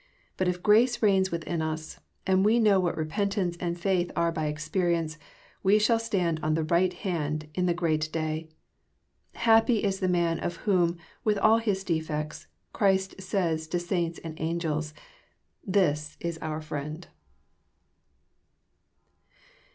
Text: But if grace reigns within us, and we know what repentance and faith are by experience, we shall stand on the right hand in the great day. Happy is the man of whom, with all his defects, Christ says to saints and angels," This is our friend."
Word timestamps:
But 0.35 0.47
if 0.47 0.63
grace 0.63 1.03
reigns 1.03 1.29
within 1.29 1.61
us, 1.61 1.99
and 2.25 2.43
we 2.43 2.57
know 2.57 2.79
what 2.79 2.97
repentance 2.97 3.55
and 3.59 3.77
faith 3.79 4.09
are 4.15 4.31
by 4.31 4.47
experience, 4.47 5.19
we 5.61 5.77
shall 5.77 5.99
stand 5.99 6.39
on 6.41 6.55
the 6.55 6.63
right 6.63 6.91
hand 6.91 7.49
in 7.53 7.67
the 7.67 7.73
great 7.75 8.09
day. 8.11 8.49
Happy 9.35 9.83
is 9.83 9.99
the 9.99 10.07
man 10.07 10.39
of 10.39 10.55
whom, 10.65 10.97
with 11.23 11.37
all 11.37 11.59
his 11.59 11.83
defects, 11.83 12.47
Christ 12.73 13.21
says 13.21 13.67
to 13.67 13.77
saints 13.77 14.19
and 14.23 14.41
angels," 14.41 14.95
This 15.77 16.17
is 16.19 16.39
our 16.39 16.61
friend." 16.61 17.05